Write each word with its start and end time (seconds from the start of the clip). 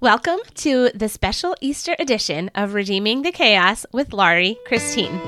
Welcome 0.00 0.38
to 0.54 0.90
the 0.94 1.08
special 1.08 1.56
Easter 1.60 1.96
edition 1.98 2.52
of 2.54 2.74
Redeeming 2.74 3.22
the 3.22 3.32
Chaos 3.32 3.84
with 3.90 4.12
Laurie 4.12 4.56
Christine. 4.64 5.18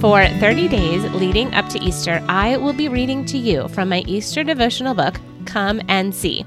For 0.00 0.26
30 0.40 0.68
days 0.68 1.04
leading 1.12 1.52
up 1.52 1.68
to 1.68 1.78
Easter, 1.78 2.24
I 2.26 2.56
will 2.56 2.72
be 2.72 2.88
reading 2.88 3.26
to 3.26 3.36
you 3.36 3.68
from 3.68 3.90
my 3.90 4.02
Easter 4.06 4.42
devotional 4.42 4.94
book, 4.94 5.20
Come 5.44 5.82
and 5.88 6.14
See 6.14 6.46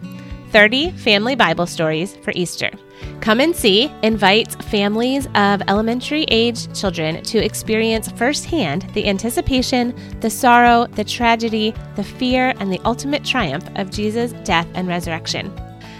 30 0.52 0.92
Family 0.92 1.36
Bible 1.36 1.66
Stories 1.66 2.16
for 2.18 2.32
Easter. 2.36 2.72
Come 3.20 3.40
and 3.40 3.56
See 3.56 3.92
invites 4.04 4.56
families 4.56 5.28
of 5.36 5.62
elementary 5.68 6.24
age 6.30 6.74
children 6.80 7.24
to 7.24 7.44
experience 7.44 8.12
firsthand 8.12 8.84
the 8.94 9.08
anticipation, 9.08 9.94
the 10.22 10.30
sorrow, 10.30 10.88
the 10.88 11.04
tragedy, 11.04 11.74
the 11.96 12.04
fear, 12.04 12.54
and 12.60 12.72
the 12.72 12.82
ultimate 12.86 13.24
triumph 13.24 13.68
of 13.76 13.92
Jesus' 13.92 14.34
death 14.44 14.68
and 14.76 14.88
resurrection. 14.88 15.52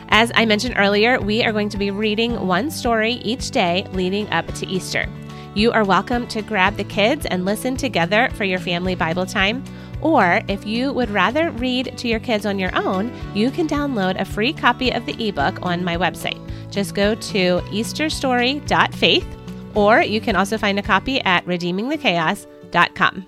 As 0.10 0.32
I 0.36 0.46
mentioned 0.46 0.76
earlier, 0.78 1.20
we 1.20 1.44
are 1.44 1.52
going 1.52 1.70
to 1.70 1.78
be 1.78 1.92
reading 1.92 2.48
one 2.48 2.70
story 2.70 3.14
each 3.14 3.52
day 3.52 3.86
leading 3.92 4.30
up 4.30 4.48
to 4.54 4.68
Easter. 4.68 5.10
You 5.56 5.72
are 5.72 5.86
welcome 5.86 6.28
to 6.28 6.42
grab 6.42 6.76
the 6.76 6.84
kids 6.84 7.26
and 7.26 7.46
listen 7.46 7.78
together 7.78 8.30
for 8.34 8.44
your 8.44 8.60
family 8.60 8.94
Bible 8.94 9.26
time. 9.26 9.64
Or 10.02 10.42
if 10.48 10.66
you 10.66 10.94
would 10.94 11.10
rather 11.10 11.52
read 11.52 11.98
to 11.98 12.08
your 12.08 12.20
kids 12.20 12.46
on 12.46 12.60
your 12.60 12.76
own, 12.76 13.12
you 13.34 13.50
can 13.52 13.68
download 13.68 14.20
a 14.20 14.26
free 14.26 14.54
copy 14.54 14.92
of 14.92 15.06
the 15.06 15.28
ebook 15.28 15.66
on 15.66 15.84
my 15.84 15.98
website. 15.98 16.40
Just 16.72 16.94
go 16.96 17.16
to 17.16 17.62
easterstory.faith, 17.72 19.28
or 19.74 20.02
you 20.02 20.22
can 20.22 20.36
also 20.36 20.58
find 20.58 20.78
a 20.78 20.84
copy 20.84 21.22
at 21.22 21.46
redeemingthechaos.com. 21.46 23.26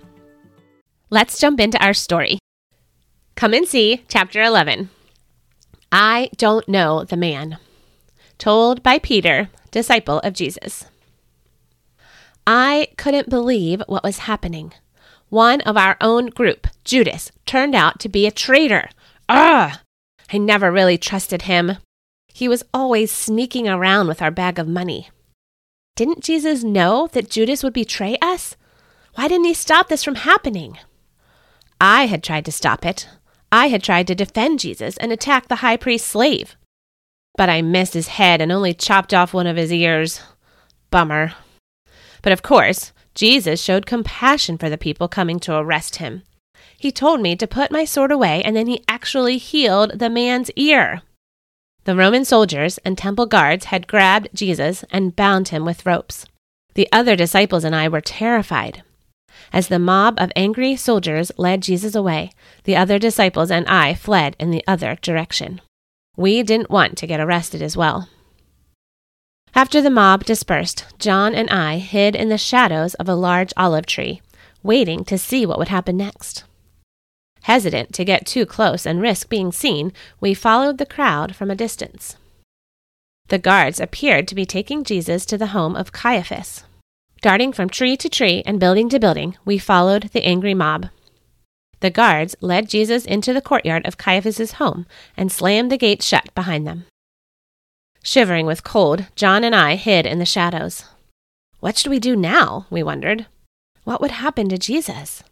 Let's 1.09 1.39
jump 1.39 1.59
into 1.59 1.83
our 1.83 1.93
story. 1.93 2.39
Come 3.35 3.53
and 3.53 3.67
see 3.67 4.03
chapter 4.07 4.41
11. 4.41 4.89
I 5.91 6.29
don't 6.37 6.67
know 6.67 7.03
the 7.05 7.15
man. 7.15 7.57
Told 8.37 8.83
by 8.83 8.99
Peter, 8.99 9.49
disciple 9.71 10.19
of 10.19 10.33
Jesus. 10.33 10.85
I 12.45 12.89
couldn't 12.97 13.29
believe 13.29 13.81
what 13.87 14.03
was 14.03 14.19
happening. 14.19 14.73
One 15.29 15.61
of 15.61 15.75
our 15.75 15.97
own 15.99 16.27
group, 16.27 16.67
Judas, 16.85 17.31
turned 17.45 17.75
out 17.75 17.99
to 17.99 18.09
be 18.09 18.25
a 18.25 18.31
traitor. 18.31 18.89
Ugh! 19.27 19.77
I 20.31 20.37
never 20.37 20.71
really 20.71 20.97
trusted 20.97 21.43
him. 21.43 21.77
He 22.33 22.47
was 22.47 22.63
always 22.73 23.11
sneaking 23.11 23.67
around 23.67 24.07
with 24.07 24.21
our 24.21 24.31
bag 24.31 24.57
of 24.59 24.67
money. 24.67 25.09
Didn't 25.95 26.23
Jesus 26.23 26.63
know 26.63 27.07
that 27.13 27.29
Judas 27.29 27.63
would 27.63 27.73
betray 27.73 28.17
us? 28.21 28.55
Why 29.15 29.27
didn't 29.27 29.45
he 29.45 29.53
stop 29.53 29.89
this 29.89 30.03
from 30.03 30.15
happening? 30.15 30.77
I 31.81 32.05
had 32.05 32.23
tried 32.23 32.45
to 32.45 32.51
stop 32.51 32.85
it. 32.85 33.09
I 33.51 33.67
had 33.67 33.83
tried 33.83 34.07
to 34.07 34.15
defend 34.15 34.59
Jesus 34.59 34.97
and 34.97 35.11
attack 35.11 35.47
the 35.47 35.57
high 35.57 35.77
priest's 35.77 36.07
slave. 36.07 36.55
But 37.35 37.49
I 37.49 37.61
missed 37.61 37.93
his 37.93 38.09
head 38.09 38.41
and 38.41 38.51
only 38.51 38.73
chopped 38.73 39.13
off 39.13 39.33
one 39.33 39.47
of 39.47 39.57
his 39.57 39.73
ears. 39.73 40.21
Bummer. 40.91 41.33
But 42.21 42.33
of 42.33 42.41
course, 42.43 42.93
Jesus 43.17 43.59
showed 43.59 43.87
compassion 43.87 44.59
for 44.59 44.69
the 44.69 44.77
people 44.77 45.07
coming 45.07 45.39
to 45.39 45.57
arrest 45.57 45.95
him. 45.95 46.21
He 46.77 46.91
told 46.91 47.19
me 47.19 47.35
to 47.35 47.47
put 47.47 47.71
my 47.71 47.83
sword 47.83 48.11
away, 48.11 48.43
and 48.43 48.55
then 48.55 48.67
he 48.67 48.83
actually 48.87 49.39
healed 49.39 49.97
the 49.97 50.09
man's 50.09 50.51
ear. 50.51 51.01
The 51.85 51.95
Roman 51.95 52.25
soldiers 52.25 52.77
and 52.85 52.95
temple 52.95 53.25
guards 53.25 53.65
had 53.65 53.87
grabbed 53.87 54.29
Jesus 54.35 54.85
and 54.91 55.15
bound 55.15 55.47
him 55.47 55.65
with 55.65 55.83
ropes. 55.83 56.27
The 56.75 56.87
other 56.91 57.15
disciples 57.15 57.63
and 57.63 57.75
I 57.75 57.87
were 57.87 58.01
terrified. 58.01 58.83
As 59.51 59.67
the 59.67 59.79
mob 59.79 60.19
of 60.19 60.31
angry 60.35 60.75
soldiers 60.75 61.31
led 61.37 61.63
Jesus 61.63 61.95
away, 61.95 62.29
the 62.65 62.75
other 62.75 62.99
disciples 62.99 63.49
and 63.49 63.65
I 63.67 63.95
fled 63.95 64.35
in 64.39 64.51
the 64.51 64.63
other 64.67 64.95
direction. 65.01 65.59
We 66.15 66.43
didn't 66.43 66.69
want 66.69 66.99
to 66.99 67.07
get 67.07 67.19
arrested 67.19 67.63
as 67.63 67.75
well. 67.75 68.09
After 69.57 69.81
the 69.81 69.89
mob 69.89 70.23
dispersed, 70.23 70.85
John 70.99 71.33
and 71.33 71.49
I 71.49 71.79
hid 71.79 72.15
in 72.15 72.29
the 72.29 72.37
shadows 72.37 72.93
of 72.93 73.09
a 73.09 73.15
large 73.15 73.51
olive 73.57 73.87
tree, 73.87 74.21
waiting 74.61 75.03
to 75.05 75.17
see 75.17 75.47
what 75.47 75.57
would 75.57 75.69
happen 75.69 75.97
next. 75.97 76.43
Hesitant 77.41 77.91
to 77.95 78.05
get 78.05 78.27
too 78.27 78.45
close 78.45 78.85
and 78.85 79.01
risk 79.01 79.29
being 79.29 79.51
seen, 79.51 79.93
we 80.19 80.35
followed 80.35 80.77
the 80.77 80.85
crowd 80.85 81.35
from 81.35 81.49
a 81.49 81.55
distance. 81.55 82.17
The 83.29 83.39
guards 83.39 83.79
appeared 83.79 84.27
to 84.27 84.35
be 84.35 84.45
taking 84.45 84.83
Jesus 84.83 85.25
to 85.25 85.39
the 85.39 85.47
home 85.47 85.75
of 85.75 85.91
Caiaphas. 85.91 86.63
Darting 87.21 87.51
from 87.51 87.67
tree 87.67 87.97
to 87.97 88.09
tree 88.09 88.43
and 88.45 88.59
building 88.59 88.89
to 88.89 88.99
building, 88.99 89.37
we 89.43 89.57
followed 89.57 90.11
the 90.13 90.23
angry 90.23 90.53
mob. 90.53 90.89
The 91.79 91.89
guards 91.89 92.35
led 92.41 92.69
Jesus 92.69 93.05
into 93.05 93.33
the 93.33 93.41
courtyard 93.41 93.87
of 93.87 93.97
Caiaphas's 93.97 94.61
home 94.61 94.85
and 95.17 95.31
slammed 95.31 95.71
the 95.71 95.79
gate 95.79 96.03
shut 96.03 96.29
behind 96.35 96.67
them. 96.67 96.85
Shivering 98.03 98.45
with 98.45 98.63
cold, 98.63 99.05
John 99.15 99.43
and 99.43 99.55
I 99.55 99.75
hid 99.75 100.05
in 100.05 100.19
the 100.19 100.25
shadows. 100.25 100.85
What 101.59 101.77
should 101.77 101.89
we 101.89 101.99
do 101.99 102.15
now? 102.15 102.65
we 102.69 102.83
wondered. 102.83 103.25
What 103.83 104.01
would 104.01 104.11
happen 104.11 104.49
to 104.49 104.57
Jesus? 104.57 105.23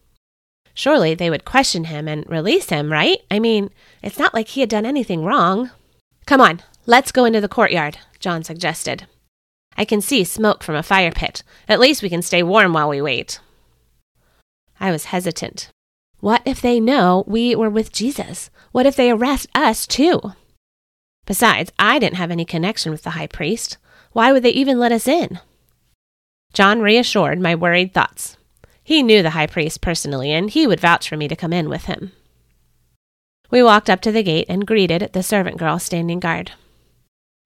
Surely 0.73 1.15
they 1.15 1.29
would 1.29 1.45
question 1.45 1.85
him 1.85 2.07
and 2.07 2.29
release 2.29 2.69
him, 2.69 2.91
right? 2.91 3.19
I 3.31 3.39
mean, 3.39 3.69
it's 4.01 4.19
not 4.19 4.33
like 4.33 4.49
he 4.49 4.59
had 4.59 4.69
done 4.69 4.85
anything 4.85 5.23
wrong. 5.23 5.71
Come 6.25 6.41
on, 6.41 6.61
let's 6.85 7.11
go 7.11 7.25
into 7.25 7.39
the 7.39 7.47
courtyard, 7.47 7.97
John 8.19 8.43
suggested. 8.43 9.07
I 9.77 9.85
can 9.85 10.01
see 10.01 10.23
smoke 10.23 10.63
from 10.63 10.75
a 10.75 10.83
fire 10.83 11.11
pit. 11.11 11.43
At 11.67 11.79
least 11.79 12.01
we 12.01 12.09
can 12.09 12.21
stay 12.21 12.43
warm 12.43 12.73
while 12.73 12.89
we 12.89 13.01
wait. 13.01 13.39
I 14.79 14.91
was 14.91 15.05
hesitant. 15.05 15.69
What 16.19 16.41
if 16.45 16.61
they 16.61 16.79
know 16.79 17.23
we 17.27 17.55
were 17.55 17.69
with 17.69 17.91
Jesus? 17.91 18.49
What 18.71 18.85
if 18.85 18.95
they 18.95 19.11
arrest 19.11 19.47
us 19.53 19.85
too? 19.85 20.33
Besides, 21.25 21.71
I 21.79 21.99
didn't 21.99 22.17
have 22.17 22.31
any 22.31 22.45
connection 22.45 22.91
with 22.91 23.03
the 23.03 23.11
high 23.11 23.27
priest. 23.27 23.77
Why 24.11 24.31
would 24.31 24.43
they 24.43 24.51
even 24.51 24.79
let 24.79 24.91
us 24.91 25.07
in? 25.07 25.39
John 26.53 26.79
reassured 26.79 27.39
my 27.39 27.55
worried 27.55 27.93
thoughts. 27.93 28.37
He 28.83 29.01
knew 29.01 29.23
the 29.23 29.31
high 29.31 29.47
priest 29.47 29.81
personally, 29.81 30.31
and 30.31 30.49
he 30.49 30.67
would 30.67 30.79
vouch 30.79 31.09
for 31.09 31.17
me 31.17 31.27
to 31.27 31.35
come 31.35 31.51
in 31.51 31.69
with 31.69 31.85
him. 31.85 32.11
We 33.49 33.63
walked 33.63 33.89
up 33.89 34.01
to 34.01 34.11
the 34.11 34.23
gate 34.23 34.45
and 34.47 34.67
greeted 34.67 35.09
the 35.13 35.23
servant 35.23 35.57
girl 35.57 35.79
standing 35.79 36.19
guard. 36.19 36.51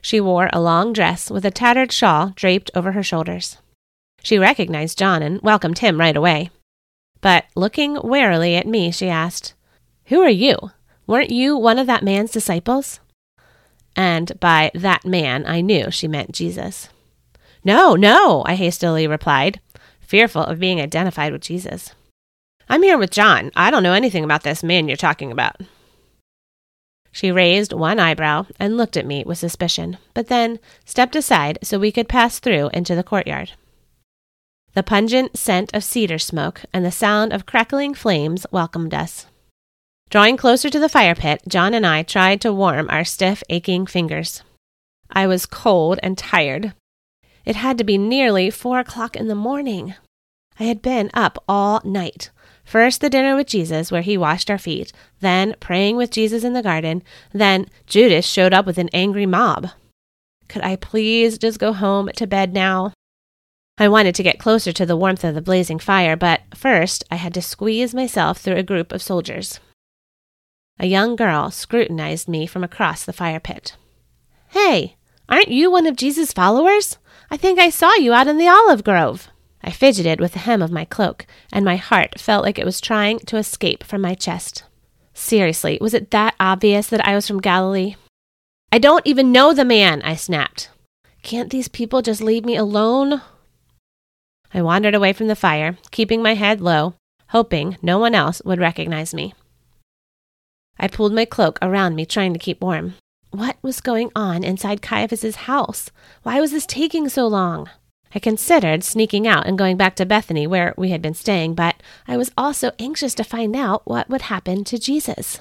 She 0.02 0.20
wore 0.22 0.50
a 0.52 0.62
long 0.62 0.94
dress 0.94 1.30
with 1.30 1.46
a 1.46 1.52
tattered 1.52 1.92
shawl 1.92 2.34
draped 2.36 2.72
over 2.76 2.94
her 2.94 3.04
shoulders. 3.04 3.58
She 4.22 4.38
recognized 4.38 4.98
John 4.98 5.22
and 5.22 5.42
welcomed 5.42 5.80
him 5.80 6.00
right 6.00 6.16
away. 6.16 6.50
But 7.22 7.46
looking 7.56 7.98
warily 8.02 8.56
at 8.56 8.68
me, 8.68 8.92
she 8.92 9.10
asked, 9.10 9.54
Who 10.06 10.22
are 10.22 10.30
you? 10.30 10.72
Weren't 11.08 11.32
you 11.32 11.58
one 11.58 11.80
of 11.80 11.88
that 11.88 12.04
man's 12.04 12.32
disciples? 12.32 13.00
And 14.00 14.40
by 14.40 14.72
that 14.74 15.06
man 15.06 15.46
I 15.46 15.60
knew 15.60 15.92
she 15.92 16.08
meant 16.08 16.32
Jesus. 16.32 16.88
No, 17.66 17.96
no, 17.96 18.44
I 18.46 18.56
hastily 18.56 19.08
replied, 19.08 19.60
fearful 20.00 20.44
of 20.44 20.58
being 20.58 20.80
identified 20.80 21.34
with 21.34 21.42
Jesus. 21.42 21.92
I'm 22.70 22.82
here 22.82 22.98
with 22.98 23.12
John. 23.12 23.52
I 23.58 23.70
don't 23.70 23.84
know 23.84 23.92
anything 23.92 24.24
about 24.24 24.44
this 24.44 24.64
man 24.64 24.88
you're 24.88 24.96
talking 24.96 25.34
about. 25.34 25.58
She 27.12 27.30
raised 27.30 27.74
one 27.74 28.00
eyebrow 28.00 28.46
and 28.58 28.78
looked 28.78 28.96
at 28.96 29.06
me 29.06 29.26
with 29.26 29.38
suspicion, 29.38 29.98
but 30.14 30.28
then 30.28 30.60
stepped 30.86 31.18
aside 31.18 31.60
so 31.62 31.78
we 31.78 31.92
could 31.92 32.08
pass 32.08 32.40
through 32.40 32.70
into 32.74 32.96
the 32.96 33.04
courtyard. 33.04 33.52
The 34.76 34.84
pungent 34.84 35.38
scent 35.38 35.74
of 35.74 35.84
cedar 35.84 36.20
smoke 36.20 36.62
and 36.72 36.86
the 36.86 36.92
sound 36.92 37.34
of 37.34 37.46
crackling 37.46 37.94
flames 37.94 38.46
welcomed 38.50 38.94
us. 38.94 39.26
Drawing 40.10 40.38
closer 40.38 40.72
to 40.72 40.80
the 40.80 40.90
fire 40.90 41.14
pit, 41.14 41.44
John 41.48 41.76
and 41.76 41.86
I 41.86 42.02
tried 42.02 42.42
to 42.42 42.52
warm 42.52 42.90
our 42.90 43.06
stiff, 43.06 43.44
aching 43.48 43.86
fingers. 43.86 44.42
I 45.12 45.28
was 45.28 45.46
cold 45.46 46.00
and 46.02 46.18
tired. 46.18 46.74
It 47.46 47.56
had 47.56 47.78
to 47.78 47.84
be 47.84 48.00
nearly 48.00 48.50
four 48.50 48.80
o'clock 48.80 49.16
in 49.16 49.28
the 49.28 49.36
morning. 49.36 49.94
I 50.60 50.64
had 50.64 50.82
been 50.82 51.12
up 51.14 51.44
all 51.48 51.80
night. 51.84 52.32
First, 52.66 53.02
the 53.02 53.10
dinner 53.10 53.36
with 53.36 53.46
Jesus, 53.46 53.92
where 53.92 54.02
he 54.02 54.18
washed 54.18 54.50
our 54.50 54.58
feet, 54.58 54.92
then 55.20 55.56
praying 55.60 55.96
with 55.96 56.10
Jesus 56.10 56.44
in 56.44 56.54
the 56.54 56.64
garden, 56.64 57.04
then 57.32 57.68
Judas 57.86 58.26
showed 58.26 58.54
up 58.54 58.66
with 58.66 58.80
an 58.80 58.90
angry 58.94 59.28
mob. 59.28 59.70
Could 60.48 60.64
I 60.64 60.76
please 60.76 61.38
just 61.38 61.60
go 61.60 61.72
home 61.72 62.10
to 62.16 62.26
bed 62.26 62.52
now? 62.52 62.94
I 63.78 63.88
wanted 63.88 64.16
to 64.16 64.24
get 64.24 64.40
closer 64.40 64.74
to 64.74 64.88
the 64.88 64.98
warmth 64.98 65.24
of 65.24 65.36
the 65.36 65.42
blazing 65.42 65.78
fire, 65.78 66.16
but 66.16 66.42
first 66.56 67.04
I 67.12 67.16
had 67.16 67.36
to 67.36 67.44
squeeze 67.44 67.94
myself 67.94 68.40
through 68.40 68.58
a 68.58 68.64
group 68.64 68.92
of 68.92 69.04
soldiers. 69.04 69.60
A 70.82 70.88
young 70.88 71.18
girl 71.18 71.52
scrutinized 71.52 72.30
me 72.30 72.48
from 72.48 72.64
across 72.64 73.04
the 73.04 73.12
fire 73.12 73.42
pit. 73.42 73.76
Hey, 74.50 74.96
aren't 75.28 75.50
you 75.50 75.70
one 75.70 75.86
of 75.86 75.98
Jesus' 75.98 76.32
followers? 76.32 76.98
I 77.30 77.36
think 77.36 77.60
I 77.60 77.70
saw 77.70 77.94
you 77.96 78.14
out 78.14 78.30
in 78.30 78.38
the 78.38 78.48
olive 78.48 78.86
grove. 78.86 79.28
I 79.62 79.72
fidgeted 79.72 80.22
with 80.22 80.34
the 80.34 80.40
hem 80.40 80.62
of 80.62 80.72
my 80.72 80.86
cloak, 80.86 81.28
and 81.52 81.66
my 81.66 81.76
heart 81.76 82.18
felt 82.18 82.46
like 82.46 82.58
it 82.58 82.66
was 82.66 82.80
trying 82.80 83.20
to 83.20 83.36
escape 83.36 83.84
from 83.84 84.00
my 84.00 84.16
chest. 84.16 84.64
Seriously, 85.14 85.78
was 85.82 85.94
it 85.94 86.12
that 86.12 86.34
obvious 86.40 86.88
that 86.88 87.06
I 87.06 87.14
was 87.14 87.28
from 87.28 87.42
Galilee? 87.42 87.96
I 88.72 88.80
don't 88.80 89.06
even 89.06 89.34
know 89.34 89.54
the 89.54 89.66
man, 89.66 90.02
I 90.04 90.16
snapped. 90.16 90.70
Can't 91.24 91.50
these 91.50 91.68
people 91.68 92.02
just 92.02 92.22
leave 92.22 92.46
me 92.46 92.56
alone? 92.56 93.22
I 94.54 94.62
wandered 94.62 94.96
away 94.96 95.12
from 95.12 95.28
the 95.28 95.36
fire, 95.36 95.78
keeping 95.92 96.24
my 96.24 96.36
head 96.36 96.62
low, 96.62 96.94
hoping 97.28 97.78
no 97.82 98.00
one 98.00 98.16
else 98.16 98.42
would 98.46 98.60
recognize 98.60 99.14
me. 99.14 99.34
I 100.80 100.88
pulled 100.88 101.14
my 101.14 101.26
cloak 101.26 101.60
around 101.62 101.96
me, 101.96 102.06
trying 102.06 102.34
to 102.34 102.40
keep 102.40 102.62
warm. 102.62 102.94
What 103.32 103.58
was 103.62 103.82
going 103.82 104.12
on 104.16 104.44
inside 104.44 104.82
Caiaphas's 104.82 105.36
house? 105.48 105.92
Why 106.24 106.40
was 106.40 106.52
this 106.52 106.66
taking 106.66 107.10
so 107.10 107.28
long? 107.28 107.70
I 108.16 108.20
considered 108.20 108.84
sneaking 108.84 109.28
out 109.28 109.46
and 109.46 109.58
going 109.58 109.78
back 109.78 109.96
to 109.98 110.06
Bethany 110.06 110.48
where 110.48 110.74
we 110.78 110.90
had 110.90 111.02
been 111.02 111.14
staying, 111.14 111.54
but 111.54 111.76
I 112.08 112.18
was 112.18 112.32
also 112.38 112.72
anxious 112.80 113.14
to 113.16 113.24
find 113.24 113.56
out 113.56 113.86
what 113.86 114.10
would 114.10 114.24
happen 114.24 114.64
to 114.64 114.80
Jesus. 114.80 115.40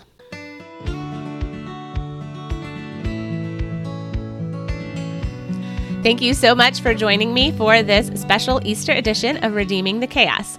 Thank 6.02 6.20
you 6.20 6.34
so 6.34 6.54
much 6.54 6.80
for 6.80 6.94
joining 6.94 7.32
me 7.32 7.52
for 7.52 7.82
this 7.82 8.20
special 8.20 8.60
Easter 8.64 8.92
edition 8.92 9.42
of 9.44 9.54
Redeeming 9.54 10.00
the 10.00 10.06
Chaos. 10.06 10.58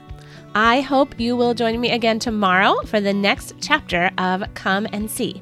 I 0.55 0.81
hope 0.81 1.19
you 1.19 1.35
will 1.35 1.53
join 1.53 1.79
me 1.79 1.91
again 1.91 2.17
tomorrow 2.17 2.81
for 2.85 2.99
the 2.99 3.13
next 3.13 3.53
chapter 3.61 4.09
of 4.17 4.43
Come 4.55 4.87
and 4.91 5.09
See. 5.09 5.41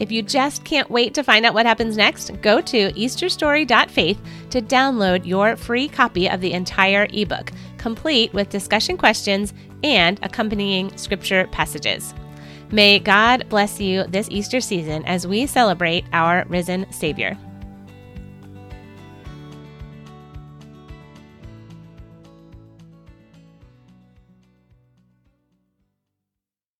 If 0.00 0.10
you 0.10 0.22
just 0.22 0.64
can't 0.64 0.90
wait 0.90 1.14
to 1.14 1.22
find 1.22 1.44
out 1.44 1.54
what 1.54 1.66
happens 1.66 1.96
next, 1.96 2.40
go 2.42 2.60
to 2.60 2.92
easterstory.faith 2.92 4.18
to 4.50 4.62
download 4.62 5.26
your 5.26 5.56
free 5.56 5.88
copy 5.88 6.28
of 6.28 6.40
the 6.40 6.52
entire 6.52 7.06
ebook, 7.12 7.52
complete 7.78 8.32
with 8.32 8.50
discussion 8.50 8.96
questions 8.96 9.54
and 9.82 10.18
accompanying 10.22 10.96
scripture 10.96 11.48
passages. 11.52 12.14
May 12.72 12.98
God 12.98 13.48
bless 13.48 13.80
you 13.80 14.04
this 14.04 14.28
Easter 14.30 14.60
season 14.60 15.04
as 15.04 15.26
we 15.26 15.46
celebrate 15.46 16.04
our 16.12 16.44
risen 16.48 16.90
Savior. 16.92 17.38